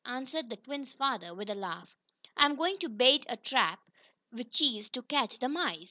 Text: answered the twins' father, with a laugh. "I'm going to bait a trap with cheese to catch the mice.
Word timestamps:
answered 0.07 0.49
the 0.49 0.57
twins' 0.57 0.91
father, 0.93 1.31
with 1.31 1.47
a 1.47 1.53
laugh. 1.53 1.95
"I'm 2.35 2.55
going 2.55 2.79
to 2.79 2.89
bait 2.89 3.23
a 3.29 3.37
trap 3.37 3.79
with 4.31 4.49
cheese 4.51 4.89
to 4.89 5.03
catch 5.03 5.37
the 5.37 5.47
mice. 5.47 5.77